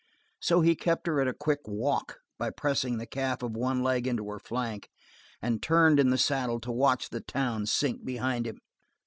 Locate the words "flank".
4.39-4.89